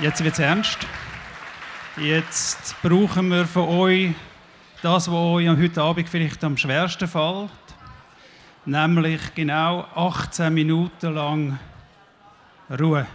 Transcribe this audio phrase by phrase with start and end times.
[0.00, 0.78] Jetzt wird es ernst.
[1.96, 4.14] Jetzt brauchen wir von euch
[4.80, 7.50] das, was euch heute Abend vielleicht am schwersten fällt.
[8.68, 11.58] Nämlich genau 18 Minuten lang
[12.78, 13.06] Ruhe.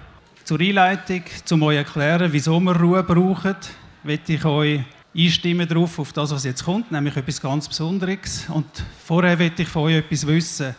[0.43, 1.21] Zur Einleitung,
[1.51, 3.55] um euch erklären, wieso wir Ruhe brauchen,
[4.01, 4.81] möchte ich euch
[5.15, 8.49] einstimmen darauf, auf das, was jetzt kommt, nämlich etwas ganz Besonderes.
[8.49, 8.65] Und
[9.05, 10.75] vorher möchte ich von euch etwas wissen.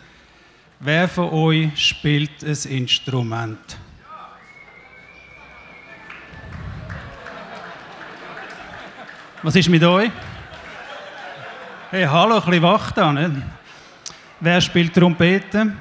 [0.80, 3.78] Wer von euch spielt ein Instrument?
[9.40, 10.10] Was ist mit euch?
[11.92, 13.36] Hey, hallo, ein bisschen wach da, nicht?
[14.44, 15.72] Wer spielt Trompete?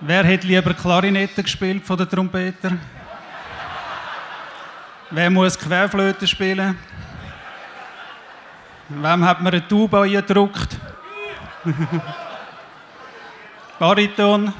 [0.00, 2.72] Wer hätte lieber Klarinette gespielt von den Trompeter?
[5.10, 6.76] Wer muss Querflöte spielen?
[8.90, 10.76] Wem hat man eine Tuba eingedruckt?
[13.78, 14.52] Bariton?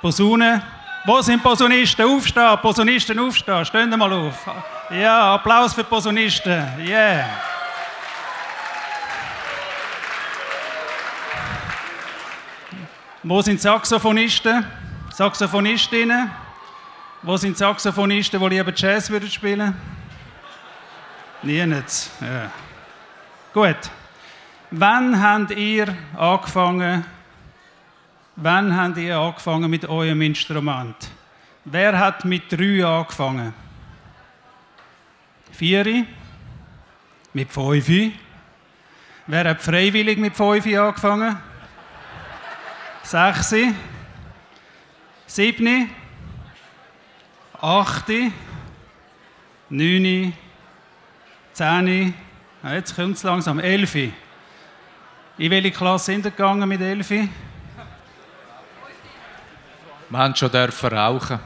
[0.00, 0.62] Posaune?
[1.04, 2.06] Wo sind Posaunisten?
[2.06, 2.58] Aufstehen!
[2.62, 3.66] Posaunisten aufstehen!
[3.66, 4.46] Stehen mal auf!
[4.88, 6.64] Ja, Applaus für Posaunisten.
[6.78, 7.53] Yeah.
[13.26, 14.66] Wo sind Saxophonisten?
[15.10, 16.30] Saxophonistinnen?
[17.22, 19.74] Wo sind Saxophonisten, die lieber Jazz würden spielen?
[21.42, 22.10] Niemand.
[22.20, 22.50] Ja.
[23.54, 23.78] Gut.
[24.70, 27.06] Wann habt ihr angefangen?
[28.36, 31.08] Wann habt ihr angefangen mit eurem Instrument?
[31.64, 33.54] Wer hat mit drei angefangen?
[35.50, 36.04] Vier.
[37.32, 37.88] Mit fünf.
[39.26, 41.38] Wer hat freiwillig mit fünf angefangen?
[43.04, 43.54] Sechs.
[45.26, 45.90] Sieben.
[47.60, 48.08] Acht.
[49.68, 50.32] Neun.
[51.52, 52.14] Zehn.
[52.62, 53.58] Jetzt kommt es langsam.
[53.60, 53.94] Elf.
[53.94, 54.12] In
[55.36, 57.10] welche Klasse sind ihr gegangen mit elf?
[57.10, 57.28] Wir
[60.12, 61.40] haben schon rauchen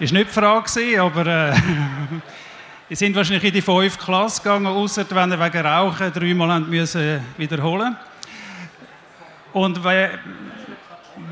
[0.00, 1.54] ist nicht die Frage, aber äh,
[2.88, 7.22] die sind wahrscheinlich in die fünf Klasse gegangen, außer wenn ihr wegen Rauchen dreimal müssen
[7.36, 7.96] wiederholen
[9.52, 9.82] Und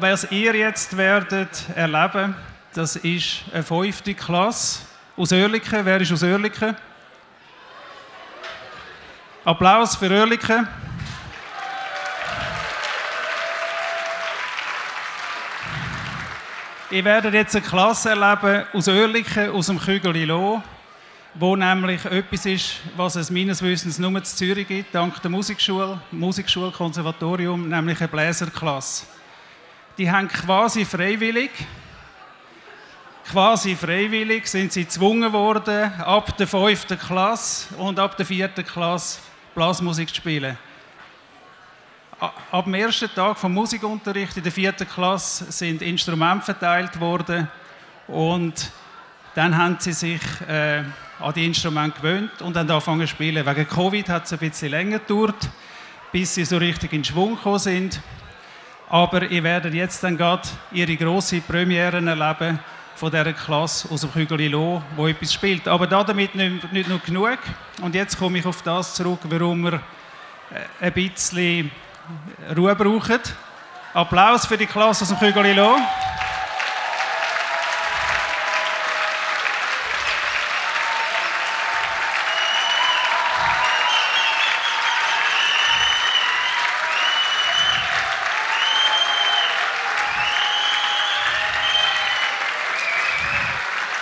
[0.00, 2.34] was ihr jetzt werdet erleben,
[2.74, 4.80] das ist eine fünfte Klasse
[5.16, 5.84] aus Oerlikon.
[5.84, 6.74] Wer ist aus Oerlikon?
[9.44, 10.66] Applaus für Oerlikon.
[16.90, 20.60] Ihr werdet jetzt eine Klasse erleben aus Oerlikon, aus dem Kügelilo,
[21.34, 26.00] wo nämlich etwas ist, was es meines Wissens nur in Zürich gibt, dank der Musikschule,
[26.10, 29.06] Musikschulkonservatorium, nämlich eine Bläserklasse.
[29.96, 31.50] Die haben quasi freiwillig,
[33.30, 39.20] quasi freiwillig sind sie gezwungen worden, ab der fünften Klasse und ab der vierten Klasse
[39.54, 40.56] Blasmusik zu spielen
[42.18, 47.48] ab dem ersten Tag vom Musikunterricht in der vierten Klasse sind Instrumente verteilt worden
[48.08, 48.70] und
[49.34, 50.82] dann haben sie sich äh,
[51.20, 53.44] an die Instrumente gewöhnt und dann angefangen zu spielen.
[53.44, 55.48] Wegen Covid hat es ein bisschen länger gedauert,
[56.12, 58.00] bis sie so richtig in Schwung gekommen sind.
[58.88, 62.58] Aber ihr werdet jetzt dann gerade ihre grosse Premiere erleben
[62.94, 65.68] von dieser Klasse aus dem Kügeli Lo, wo etwas spielt.
[65.68, 67.38] Aber damit nicht, nicht nur genug.
[67.82, 71.70] Und jetzt komme ich auf das zurück, warum wir äh, ein bisschen
[72.56, 73.20] Ruhe brauchen.
[73.94, 75.76] Applaus für die Klasse aus dem Kügelilo.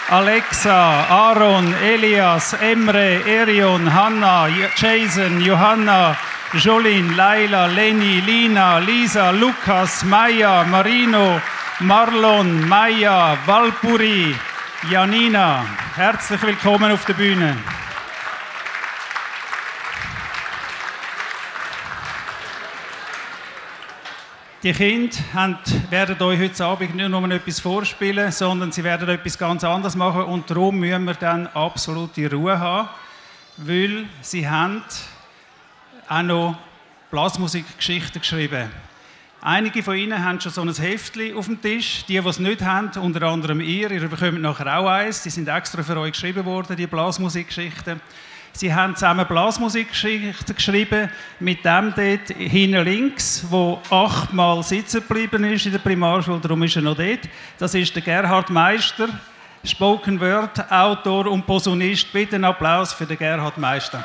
[0.09, 4.47] Alexa, Aaron, Elias, Emre, Erion, Hanna,
[4.77, 6.17] Jason, Johanna,
[6.53, 11.41] Jolin, Laila, Leni, Lina, Lisa, Lukas, Maya, Marino,
[11.81, 14.33] Marlon, Maya, Valpuri,
[14.89, 15.66] Janina.
[15.97, 17.57] Herzlich willkommen auf der Bühne.
[24.66, 25.59] Die Kinder haben,
[25.91, 30.24] werden euch heute Abend nicht nur etwas vorspielen, sondern sie werden etwas ganz anderes machen
[30.24, 32.89] und darum müssen wir dann absolute Ruhe haben,
[33.59, 34.83] weil sie haben
[36.09, 36.59] auch noch
[37.13, 38.68] Blasmusikgeschichten geschrieben.
[39.41, 42.04] Einige von Ihnen haben schon so ein Heftchen auf dem Tisch.
[42.09, 45.22] Die, die es nicht haben, unter anderem ihr, ihr bekommt nachher auch eins.
[45.22, 48.01] Die sind extra für euch geschrieben worden, die Blasmusikgeschichten.
[48.57, 51.11] Sie haben zusammen Blasmusikgeschichten geschrieben,
[51.41, 56.75] mit dem dort hinten links, wo achtmal sitzen geblieben ist in der Primarschule, darum ist
[56.75, 57.29] er noch dort.
[57.59, 59.11] Das ist der Gerhard Meister,
[59.63, 62.11] Spoken Word, Autor und Posaunist.
[62.11, 64.03] Bitte einen Applaus für den Gerhard Meister.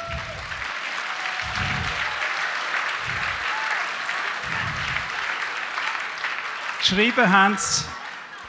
[6.79, 7.85] Geschrieben haben sie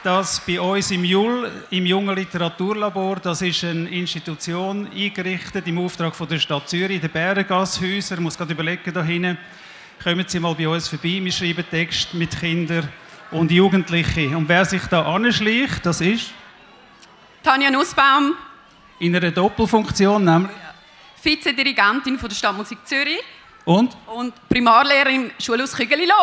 [0.03, 6.13] das bei uns im JUL, im Jungen Literaturlabor, das ist eine Institution eingerichtet im Auftrag
[6.13, 8.15] von der Stadt Zürich, der Bärengasshäuser.
[8.15, 9.37] Ich muss gerade überlegen, da hinten,
[10.03, 12.89] kommen Sie mal bei uns vorbei, wir schreiben Text mit Kindern
[13.31, 14.35] und Jugendlichen.
[14.35, 16.31] Und wer sich da anschleicht, das ist?
[17.41, 18.33] Tanja Nussbaum.
[18.99, 20.51] In einer Doppelfunktion, nämlich?
[21.21, 23.21] Vizedirigentin von der Stadtmusik Zürich.
[23.63, 23.95] Und?
[24.07, 26.13] Und Primarlehrerin Schulhaus Kügelilo.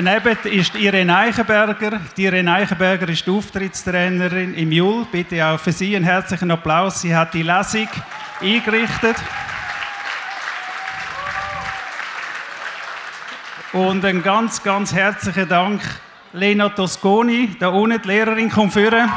[0.00, 1.98] Daneben ist Irene Eichenberger.
[2.16, 5.04] Die Irene Eichenberger ist die Auftrittstrainerin im Jul.
[5.10, 7.00] Bitte auch für Sie einen herzlichen Applaus.
[7.00, 7.88] Sie hat die Lesung
[8.40, 9.16] eingerichtet.
[13.72, 15.82] Und einen ganz, ganz herzlichen Dank
[16.32, 19.10] Lena Tosconi, da unten die Lehrerin, kommt führen.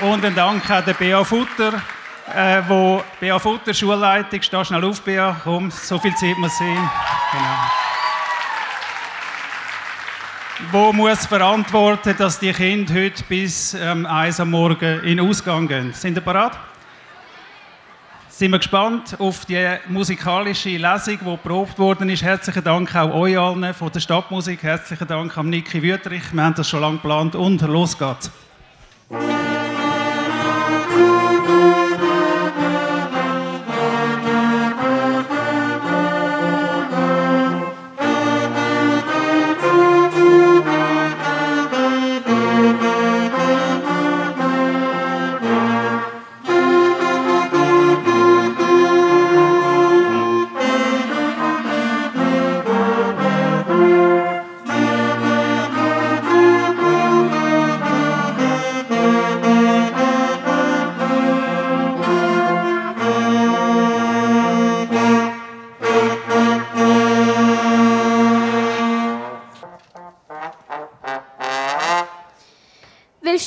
[0.00, 1.74] Und einen Dank an den Bea Futter,
[2.34, 6.90] äh, wo Bea Futter, Schulleitung, steh schnell auf, Bea, komm, so viel Zeit muss sein.
[7.32, 7.90] Genau.
[10.72, 15.66] Wo muss verantworten, dass die Kinder heute bis ähm, 1 am Morgen in den Ausgang
[15.66, 15.92] gehen?
[15.94, 16.52] Sind ihr bereit?
[18.28, 22.22] Sind wir gespannt auf die musikalische Lesung, die geprobt worden ist.
[22.22, 24.62] Herzlichen Dank auch euch allen von der Stadtmusik.
[24.62, 26.32] Herzlichen Dank an Niki Wüterich.
[26.32, 28.30] Wir haben das schon lange geplant und los geht's.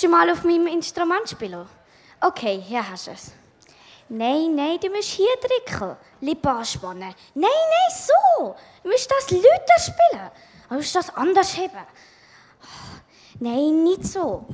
[0.03, 1.67] Du mal auf meinem Instrument spielen?
[2.21, 3.31] Okay, hier hast du es.
[4.09, 5.95] Nein, nein, du musst hier drücken.
[6.21, 7.13] Lippen anspannen.
[7.33, 8.55] Nein, nein, so.
[8.83, 10.31] Du musst das lauter spielen.
[10.69, 11.79] Du musst das anders heben.
[13.39, 14.45] Nein, nicht so.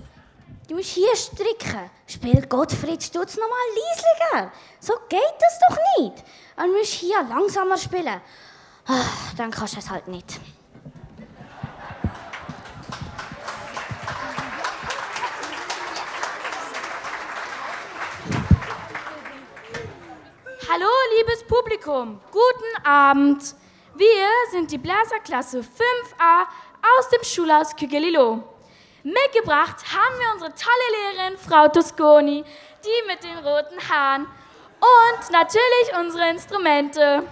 [0.68, 1.90] Du musst hier stricken.
[2.08, 4.52] Spiel Gottfried Stutz nochmal leislicher.
[4.80, 6.24] So geht das doch nicht.
[6.58, 8.22] Du musst hier langsamer spielen.
[8.88, 9.04] Ah,
[9.38, 10.40] Dann kannst du es halt nicht.
[20.80, 23.56] Hallo, liebes Publikum, guten Abend.
[23.96, 26.44] Wir sind die Bläserklasse 5a
[26.98, 28.44] aus dem Schulhaus Kügelilo.
[29.04, 32.46] Mitgebracht haben wir unsere tolle Lehrerin, Frau Tosconi,
[32.86, 34.26] die mit den roten Haaren
[34.80, 37.24] und natürlich unsere Instrumente.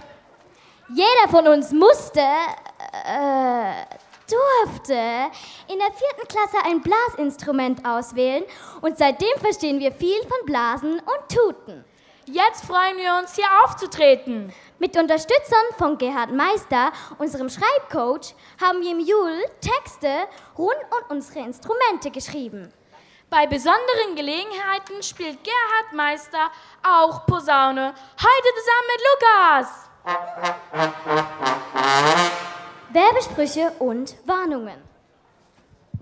[0.90, 3.84] Jeder von uns musste, äh,
[4.28, 5.30] durfte
[5.68, 8.44] in der vierten Klasse ein Blasinstrument auswählen
[8.82, 11.84] und seitdem verstehen wir viel von Blasen und Tuten.
[12.30, 14.52] Jetzt freuen wir uns, hier aufzutreten.
[14.78, 21.38] Mit Unterstützung von Gerhard Meister, unserem Schreibcoach, haben wir im Jul Texte rund um unsere
[21.46, 22.70] Instrumente geschrieben.
[23.30, 26.50] Bei besonderen Gelegenheiten spielt Gerhard Meister
[26.86, 27.94] auch Posaune.
[28.20, 29.68] Heute zusammen mit Lukas.
[32.90, 34.82] Werbesprüche und Warnungen.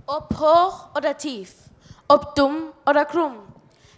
[0.09, 1.54] Ob hoch oder tief,
[2.09, 3.37] ob dumm oder krumm,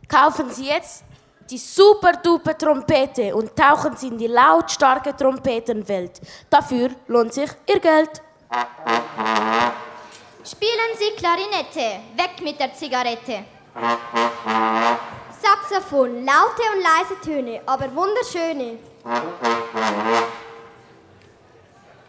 [0.09, 1.05] kaufen Sie jetzt
[1.51, 6.21] die super duper Trompete und tauchen Sie in die lautstarke Trompetenwelt.
[6.51, 8.23] Dafür lohnt sich Ihr Geld.
[10.45, 13.45] Spielen Sie Klarinette, weg mit der Zigarette.
[15.41, 18.79] Saxophon, laute und leise Töne, aber wunderschöne.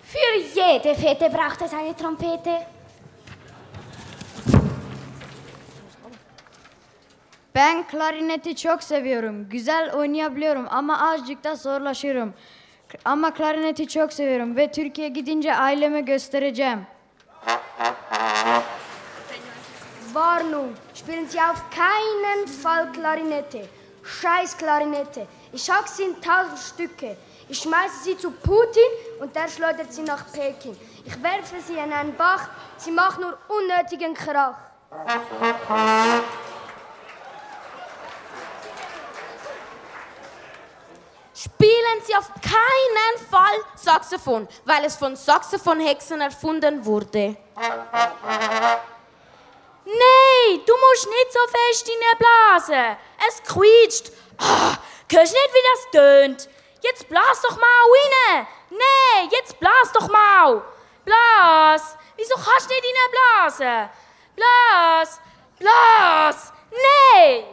[0.04, 2.79] Für jede Fete braucht es eine Trompete.
[7.60, 9.50] Ben klarineti çok seviyorum.
[9.50, 12.34] Güzel oynayabiliyorum ama azıcık da zorlaşıyorum.
[13.06, 16.80] Ama klarineti çok seviyorum ve Türkiye gidince aileme göstereceğim.
[20.14, 23.66] Warnung, spielen Sie auf keinen Fall Klarinette.
[24.04, 25.26] Scheiß Klarinette.
[25.54, 27.16] Ich hack sie in tausend Stücke.
[27.50, 30.76] Ich schmeiße sie zu Putin und der schleudert sie nach Peking.
[31.06, 32.50] Ich werfe sie in einen Bach.
[32.78, 34.56] Sie macht nur unnötigen Krach.
[41.62, 47.36] Spielen Sie auf keinen Fall Saxophon, weil es von Saxophonhexen erfunden wurde.
[49.86, 52.96] Nein, du musst nicht so fest blasen.
[53.28, 54.14] Es quietscht.
[54.38, 54.78] Ah,
[55.12, 56.50] hörst nicht, wie das tönt?
[56.82, 57.86] Jetzt blas doch mal
[58.38, 58.48] rein.
[58.70, 60.62] Nein, jetzt blas doch mal.
[61.04, 61.98] Blas.
[62.16, 63.90] Wieso kannst du nicht blasen?
[64.34, 65.20] Blas.
[65.60, 66.54] Blas.
[66.72, 67.44] Nein.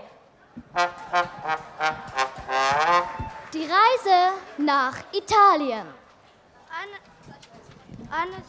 [3.57, 5.87] Die Reise nach Italien.
[8.11, 8.45] Eines,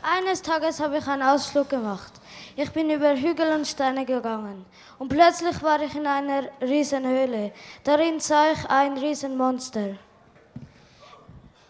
[0.00, 2.10] eines Tages habe ich einen Ausflug gemacht.
[2.56, 4.64] Ich bin über Hügel und Steine gegangen
[4.98, 7.52] und plötzlich war ich in einer Riesenhöhle.
[7.84, 9.96] Darin sah ich ein Riesenmonster.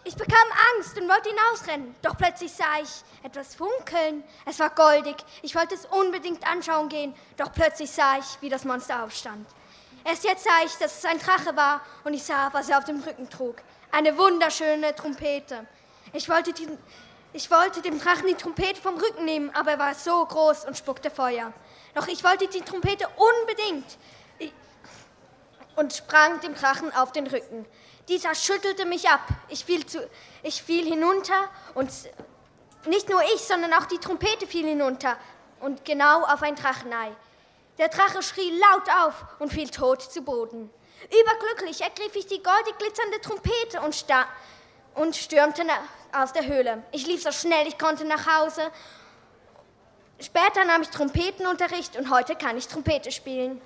[0.05, 1.93] Ich bekam Angst und wollte hinausrennen.
[2.01, 4.23] Doch plötzlich sah ich etwas funkeln.
[4.45, 5.17] Es war goldig.
[5.41, 7.13] Ich wollte es unbedingt anschauen gehen.
[7.35, 9.45] Doch plötzlich sah ich, wie das Monster aufstand.
[10.05, 12.83] Erst jetzt sah ich, dass es ein Drache war und ich sah, was er auf
[12.83, 13.55] dem Rücken trug.
[13.91, 15.65] Eine wunderschöne Trompete.
[16.11, 16.67] Ich wollte, die,
[17.31, 20.77] ich wollte dem Drachen die Trompete vom Rücken nehmen, aber er war so groß und
[20.77, 21.53] spuckte Feuer.
[21.95, 23.97] Doch ich wollte die Trompete unbedingt
[25.75, 27.65] und sprang dem Drachen auf den Rücken.
[28.09, 29.21] Dieser schüttelte mich ab.
[29.47, 30.07] Ich fiel, zu,
[30.43, 31.89] ich fiel hinunter und
[32.85, 35.17] nicht nur ich, sondern auch die Trompete fiel hinunter
[35.61, 37.11] und genau auf ein Drachenei.
[37.77, 40.69] Der Drache schrie laut auf und fiel tot zu Boden.
[41.05, 44.25] Überglücklich ergriff ich die goldig glitzernde Trompete und, sta
[44.93, 45.63] und stürmte
[46.11, 46.83] aus der Höhle.
[46.91, 48.69] Ich lief so schnell ich konnte nach Hause.
[50.19, 53.59] Später nahm ich Trompetenunterricht und heute kann ich Trompete spielen.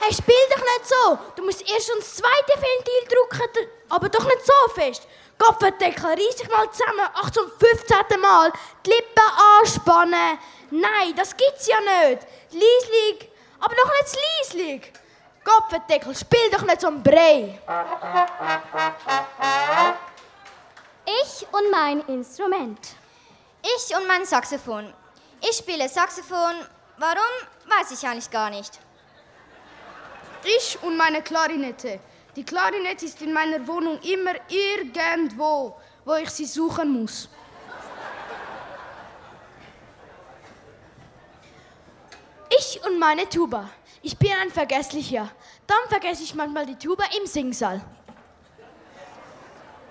[0.00, 1.18] Hey, spiel doch nicht so.
[1.36, 5.08] Du musst erst das zweite Ventil drücken, aber doch nicht so fest.
[5.38, 8.20] Kopfendeckel, reiss dich mal zusammen, 8 zum 15.
[8.20, 8.52] Mal.
[8.84, 9.22] Die Lippen
[9.60, 10.38] anspannen.
[10.70, 12.26] Nein, das gibt's ja nicht.
[12.50, 14.92] Lieslig, aber doch nicht lieslig.
[15.44, 17.58] Kopfendeckel, spiel doch nicht so ein Brei.
[21.06, 22.80] Ich und mein Instrument.
[23.62, 24.92] Ich und mein Saxophon.
[25.40, 26.54] Ich spiele Saxophon.
[26.96, 27.18] Warum,
[27.66, 28.78] weiß ich eigentlich gar nicht.
[30.44, 32.00] Ich und meine Klarinette.
[32.36, 37.28] Die Klarinette ist in meiner Wohnung immer irgendwo, wo ich sie suchen muss.
[42.58, 43.70] Ich und meine Tuba.
[44.02, 45.30] Ich bin ein Vergesslicher.
[45.66, 47.80] Dann vergesse ich manchmal die Tuba im Singsaal.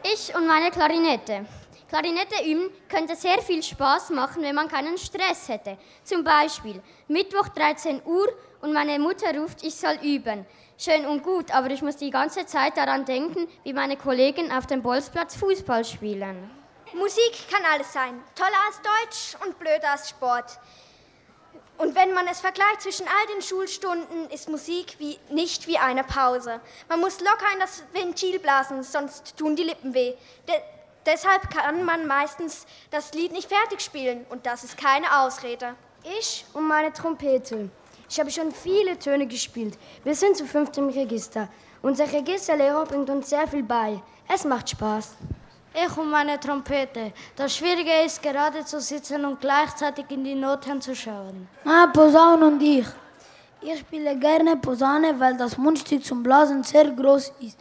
[0.04, 1.46] Ich und meine Klarinette.
[1.88, 5.78] Klarinette üben könnte sehr viel Spaß machen, wenn man keinen Stress hätte.
[6.04, 8.28] Zum Beispiel Mittwoch 13 Uhr
[8.62, 10.46] und meine Mutter ruft, ich soll üben.
[10.78, 14.66] Schön und gut, aber ich muss die ganze Zeit daran denken, wie meine Kollegen auf
[14.66, 16.50] dem Bolzplatz Fußball spielen.
[16.94, 18.22] Musik kann alles sein.
[18.36, 20.60] Toller als Deutsch und blöder als Sport.
[21.78, 26.04] Und wenn man es vergleicht zwischen all den Schulstunden, ist Musik wie, nicht wie eine
[26.04, 26.60] Pause.
[26.88, 30.14] Man muss locker in das Ventil blasen, sonst tun die Lippen weh.
[30.48, 30.56] De
[31.06, 35.76] deshalb kann man meistens das Lied nicht fertig spielen und das ist keine Ausrede.
[36.20, 37.70] Ich und meine Trompete.
[38.14, 39.76] Ich habe schon viele Töne gespielt.
[40.04, 41.50] Wir sind zu fünft im Register.
[41.82, 44.00] Unser Registerlehrer bringt uns sehr viel bei.
[44.32, 45.16] Es macht Spaß.
[45.74, 47.12] Ich und meine Trompete.
[47.36, 51.48] Das Schwierige ist, gerade zu sitzen und gleichzeitig in die Noten zu schauen.
[51.66, 52.86] Ah, Posaune und ich.
[53.62, 57.58] Ich spiele gerne Posaune, weil das Mundstück zum Blasen sehr groß ist.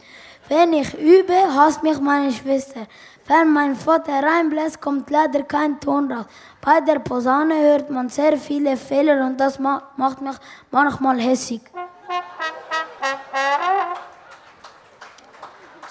[0.47, 2.85] Wenn ich übe, hasst mich meine Schwester.
[3.25, 6.25] Wenn mein Vater reinbläst, kommt leider kein Ton raus.
[6.59, 10.35] Bei der Posaune hört man sehr viele Fehler und das ma macht mich
[10.71, 11.61] manchmal hässig.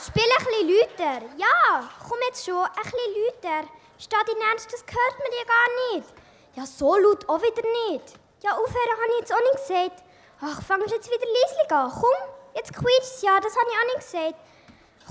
[0.06, 1.26] Spiel ein bisschen lauter.
[1.38, 3.68] Ja, komm jetzt schon, ein bisschen lauter.
[3.98, 6.08] Steht in Ernst, das hört man dir gar nicht.
[6.54, 8.14] Ja, so laut auch wieder nicht.
[8.42, 10.04] Ja, aufhören habe ich jetzt auch nicht gesagt.
[10.42, 11.90] Ach, fangst jetzt wieder leislich an.
[11.98, 14.34] Komm, jetzt quietscht ja, das habe ich auch nicht gesagt.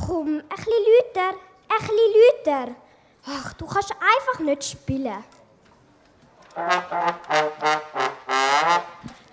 [0.05, 0.73] Komm, ein bisschen
[1.15, 1.37] lauter,
[1.71, 2.75] ein bisschen lauter.
[3.27, 5.23] Ach, du kannst einfach nicht spielen.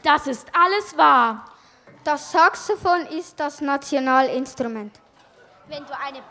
[0.03, 1.45] Das ist alles wahr.
[2.05, 5.01] Das Saxophon ist das Nationalinstrument.
[5.69, 6.23] Wenn du eine,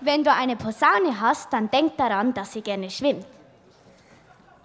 [0.00, 3.26] wenn du eine Posaune hast, dann denk daran, dass sie gerne schwimmt.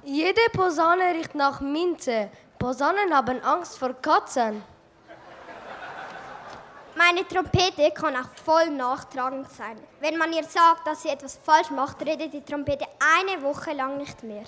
[0.04, 2.30] Jede Posaune riecht nach Minze.
[2.58, 4.64] Posaunen haben Angst vor Katzen.
[7.08, 9.80] Meine Trompete kann auch voll nachtragend sein.
[10.02, 13.98] Wenn man ihr sagt, dass sie etwas falsch macht, redet die Trompete eine Woche lang
[13.98, 14.44] nicht mehr.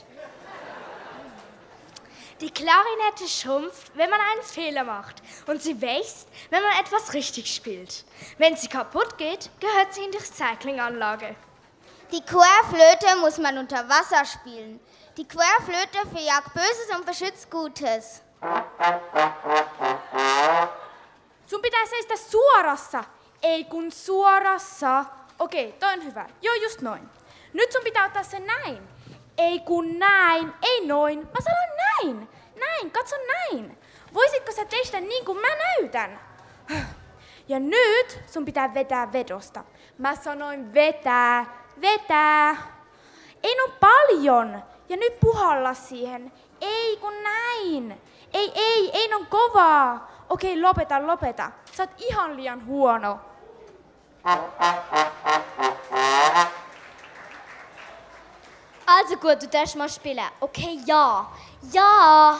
[2.42, 5.24] Die Klarinette schrumpft, wenn man einen Fehler macht.
[5.48, 8.04] Und sie wächst, wenn man etwas richtig spielt.
[8.38, 11.38] Wenn sie kaputt geht, gehört sie in die Recyclinganlage.
[12.12, 14.82] Die Querflöte muss man unter Wasser spielen.
[15.16, 18.22] Die Querflöte verjagt Böses und beschützt Gutes.
[21.50, 23.03] Sun pitäisi seistä suorassa,
[23.44, 25.06] ei kun suorassa.
[25.39, 26.29] Okei, toi on hyvä.
[26.41, 27.10] Joo, just noin.
[27.53, 28.88] Nyt sun pitää ottaa se näin.
[29.38, 31.20] Ei kun näin, ei noin.
[31.20, 32.29] Mä sanon näin.
[32.56, 33.77] Näin, katso näin.
[34.13, 36.20] Voisitko sä tehdä niin kuin mä näytän?
[37.48, 39.63] Ja nyt sun pitää vetää vedosta.
[39.98, 41.46] Mä sanoin vetää,
[41.82, 42.56] vetää.
[43.44, 44.63] Ei no paljon.
[44.89, 46.32] Ja nyt puhalla siihen.
[46.62, 48.01] Ei kun näin.
[48.34, 50.18] Ei, ei, ei on kovaa.
[50.29, 51.51] Okei, lopeta, lopeta.
[51.71, 53.19] Sä oot ihan liian huono.
[58.86, 60.29] Also gut, du darfst mal spielen.
[60.41, 61.25] Okay, ja.
[61.74, 62.39] Ja.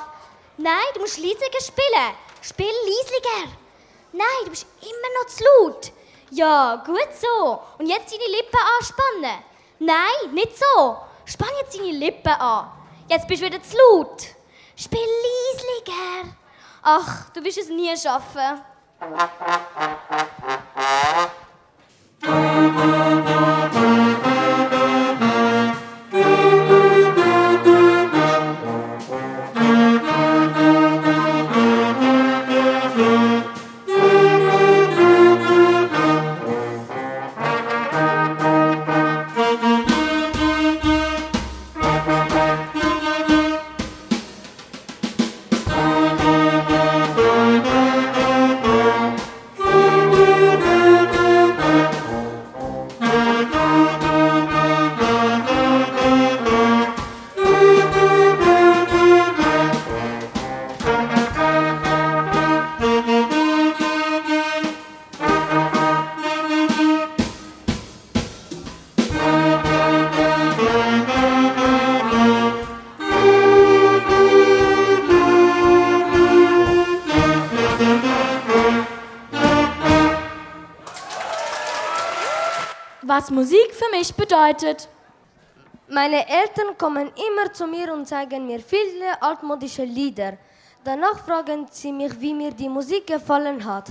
[0.58, 2.16] Nein, du musst leisiger spielen.
[2.42, 3.56] Spiel leisiger.
[4.12, 5.92] Nein, du bist immer noch zu laut.
[6.32, 7.62] Ja, gut so.
[7.78, 9.44] Und jetzt deine Lippen anspannen.
[9.80, 10.98] Nein, nicht so.
[11.26, 12.72] Spann jetzt deine Lippen an.
[13.08, 14.24] Jetzt bist du wieder zu laut.
[14.76, 16.36] Spiel leisiger.
[16.82, 18.62] Ach, du wirst es nie schaffen.
[83.30, 84.90] Was Musik für mich bedeutet.
[85.88, 90.34] Meine Eltern kommen immer zu mir und zeigen mir viele altmodische Lieder.
[90.84, 93.90] Danach fragen sie mich, wie mir die Musik gefallen hat.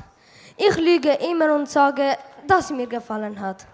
[0.57, 3.65] Ich lüge immer und sage, dass sie mir gefallen hat.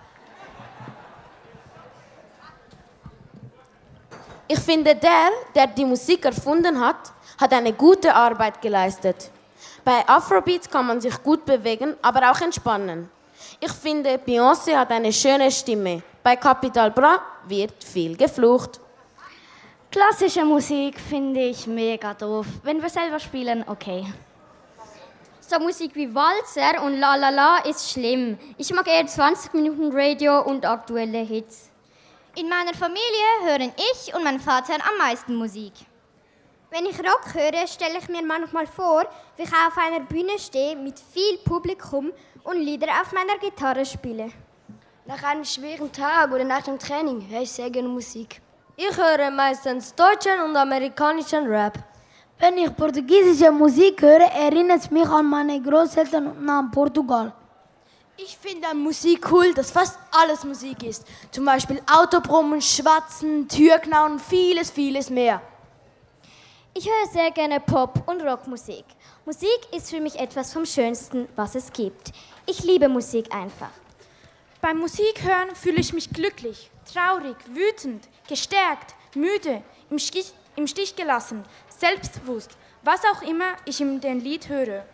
[4.47, 9.31] Ich finde, der, der die Musik erfunden hat, hat eine gute Arbeit geleistet.
[9.83, 13.09] Bei Afrobeats kann man sich gut bewegen, aber auch entspannen.
[13.61, 16.03] Ich finde, Beyoncé hat eine schöne Stimme.
[16.23, 18.81] Bei Capital Bra wird viel geflucht.
[19.91, 22.47] Klassische Musik finde ich mega doof.
[22.63, 24.05] Wenn wir selber spielen, okay.
[25.41, 28.39] So Musik wie Walzer und La La La ist schlimm.
[28.57, 31.71] Ich mag eher 20 Minuten Radio und aktuelle Hits.
[32.37, 35.73] In meiner Familie hören ich und mein Vater am meisten Musik.
[36.77, 39.05] Wenn ich Rock höre, stelle ich mir manchmal vor,
[39.37, 42.11] wie ich auf einer Bühne stehe mit viel Publikum
[42.43, 44.33] und Lieder auf meiner Gitarre spiele.
[45.07, 48.41] Nach einem schweren Tag oder nach dem Training höre ich sehr gerne Musik.
[48.77, 51.79] Ich höre meistens deutschen und amerikanischen Rap.
[52.41, 57.33] Wenn ich portugiesische Musik höre, erinnert es mich an meine Großeltern und an Portugal.
[58.17, 61.07] Ich finde an Musik cool, dass fast alles Musik ist.
[61.31, 65.41] Zum Beispiel Autobrummen, Schwatzen, Türknauen, vieles, vieles mehr.
[66.77, 68.85] Ich höre sehr gerne Pop- und Rockmusik.
[69.25, 72.11] Musik ist für mich etwas vom Schönsten, was es gibt.
[72.47, 73.71] Ich liebe Musik einfach.
[74.61, 81.45] Beim Musikhören fühle ich mich glücklich, traurig, wütend, gestärkt, müde, im Stich, im Stich gelassen,
[81.69, 82.51] selbstbewusst,
[82.83, 84.85] was auch immer ich in dem Lied höre.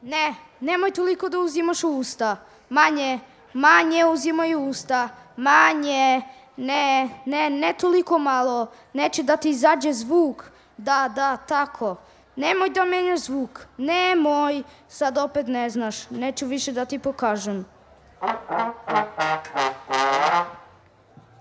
[0.00, 2.36] Ne, nemoj toliko da uzimaš usta.
[2.68, 3.20] Manje,
[3.52, 5.10] manje uzimaj usta.
[5.36, 6.22] Manje,
[6.56, 8.66] ne, ne, ne toliko malo.
[8.92, 10.44] Neće da ti izađe zvuk.
[10.76, 11.96] Da, da, tako.
[12.36, 13.60] Nemoj da menjaš zvuk.
[13.76, 14.62] Nemoj.
[14.88, 16.10] Sad opet ne znaš.
[16.10, 17.66] Neću više da ti pokažem.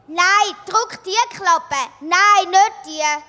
[0.08, 1.84] Nein, druck die Klappe.
[2.02, 3.22] Nein, nicht die.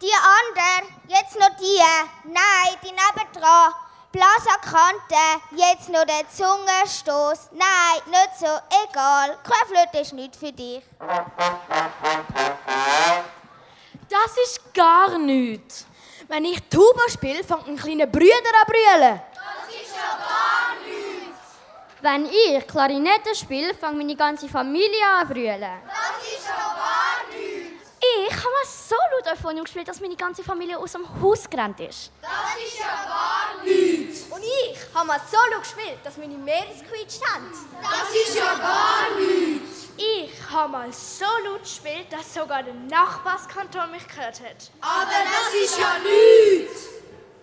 [0.00, 1.92] Die andere, jetzt noch die.
[2.24, 3.72] Nein, die nebendran.
[4.12, 7.48] Blaserkante, jetzt noch der Zungenstoß.
[7.52, 8.46] Nein, nicht so,
[8.84, 9.38] egal.
[9.42, 10.82] Querflöte ist nicht für dich.
[14.10, 15.86] Das ist gar nichts.
[16.28, 19.20] Wenn ich Tuba spiele, fängt ein kleiner Brüder an brüllen.
[19.34, 21.40] Das ist ja gar nichts.
[22.02, 25.80] Wenn ich Klarinette spiele, fängt meine ganze Familie an zu brüllen.
[28.42, 32.12] Habe mal so laut Euphonium gespielt, dass meine ganze Familie aus dem Haus gerannt ist.
[32.20, 32.30] Das
[32.64, 34.22] ist ja gar nichts.
[34.30, 37.50] Und ich habe mal Solo gespielt, dass meine Meere gequietscht haben.
[37.80, 39.88] Das ist ja gar nichts.
[39.96, 44.70] Ich habe mal so laut gespielt, dass sogar der Nachbarskanton mich gehört hat.
[44.80, 47.01] Aber das ist ja nichts.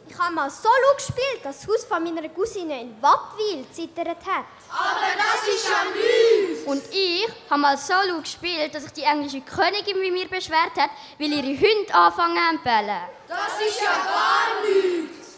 [0.09, 4.45] Ich habe mal Solo gespielt, dass das Haus von meiner Cousine in Wattwil zittert hat.
[4.71, 6.63] Aber das ist ja nichts.
[6.65, 10.89] Und ich habe mal Solo gespielt, dass sich die englische Königin bei mir beschwert hat,
[11.19, 13.01] weil ihre Hunde anfangen zu bellen.
[13.27, 15.37] Das ist ja gar nichts.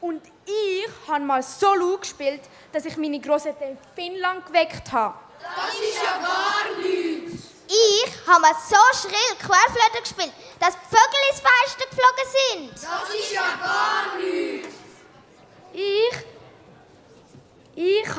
[0.00, 5.18] Und ich habe mal Solo gespielt, dass ich meine Großeltern in Finnland geweckt habe.
[5.40, 7.50] Das ist ja gar nichts.
[7.68, 11.59] Ich habe mal so schrill Querflöte gespielt, dass die Vögel ins Fenster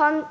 [0.01, 0.25] habe.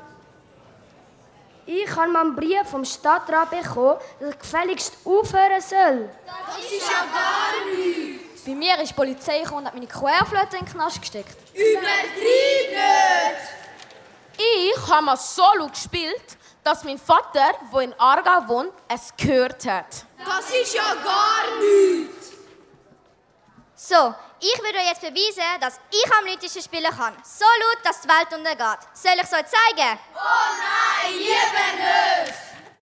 [1.65, 6.09] Ich habe mal einen Brief vom Stadtrat bekommen, dass ich gefälligst aufhören soll.
[6.25, 8.43] Das ist ja gar nichts.
[8.45, 11.37] Bei mir ist die Polizei gekommen und hat meine Querflöte in den Knast gesteckt.
[11.53, 12.81] Übertrieben
[14.37, 20.05] Ich habe mal Solo gespielt, dass mein Vater, der in Aargau wohnt, es gehört hat.
[20.17, 22.31] Das ist ja gar nichts.
[23.75, 27.15] So, ich würde euch jetzt beweisen, dass ich am lautesten spielen kann.
[27.23, 28.87] So laut, dass die Welt untergeht.
[28.93, 29.99] Soll ich es euch zeigen?
[30.15, 32.50] Oh nein, lieber nicht.